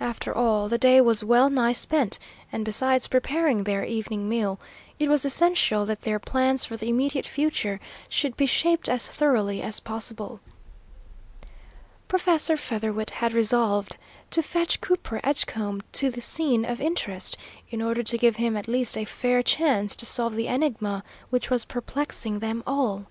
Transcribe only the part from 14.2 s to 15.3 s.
to fetch Cooper